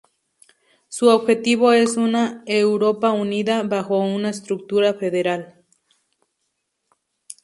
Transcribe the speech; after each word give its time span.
Su 0.87 1.09
objetivo 1.09 1.73
es 1.73 1.95
una 1.95 2.41
Europa 2.47 3.11
unida 3.11 3.61
bajo 3.61 3.99
una 3.99 4.31
estructura 4.31 4.95
federal. 4.95 5.63